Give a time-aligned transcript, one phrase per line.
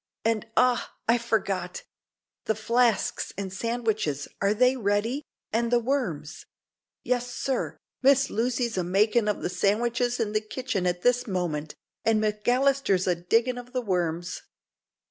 [0.25, 0.95] "And, ah!
[1.07, 1.83] I forgot
[2.45, 5.21] the flasks and sandwiches are they ready,
[5.53, 6.47] and the worms?"
[7.03, 11.75] "Yes, sir; Miss Lucy's a makin' of the san'wiches in the kitchen at this moment,
[12.03, 14.41] and Maclister's a diggin' of the worms."